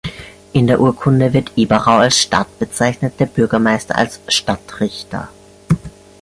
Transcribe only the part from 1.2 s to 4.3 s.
wird Eberau als Stadt bezeichnet, der Bürgermeister als